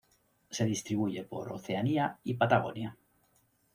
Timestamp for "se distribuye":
0.49-1.23